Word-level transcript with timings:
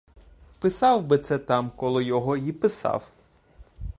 Писав 0.59 1.03
би 1.05 1.17
це 1.17 1.37
там 1.37 1.71
коло 1.71 2.01
його 2.01 2.37
й 2.37 2.51
писав. 2.51 3.11